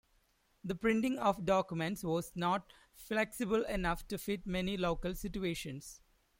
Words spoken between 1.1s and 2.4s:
of documents was